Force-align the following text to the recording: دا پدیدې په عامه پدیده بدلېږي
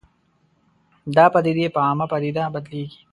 دا 1.15 1.25
پدیدې 1.33 1.67
په 1.75 1.79
عامه 1.85 2.05
پدیده 2.11 2.43
بدلېږي 2.53 2.99